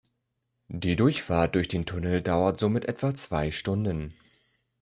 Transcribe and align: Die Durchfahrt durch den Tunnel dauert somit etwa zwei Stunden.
Die 0.67 0.95
Durchfahrt 0.95 1.53
durch 1.53 1.67
den 1.67 1.85
Tunnel 1.85 2.23
dauert 2.23 2.57
somit 2.57 2.85
etwa 2.85 3.13
zwei 3.13 3.51
Stunden. 3.51 4.15